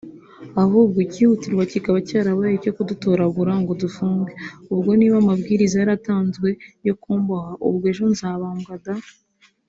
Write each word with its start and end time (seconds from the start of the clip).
ahubwo 0.63 0.97
ikihutirwa 1.05 1.63
kikaba 1.71 1.97
cyarabaye 2.09 2.53
icyo 2.55 2.71
kudutoragura 2.77 3.53
ngo 3.61 3.71
dufungwe… 3.81 4.31
ubwo 4.73 4.89
niba 4.99 5.15
amabwiriza 5.21 5.77
yatanzwe 5.83 6.47
yo 6.87 6.93
kumboha 7.01 7.51
ubwo 7.67 7.85
ejo 7.91 8.05
nzabambwa 8.13 8.73
daa 8.85 9.07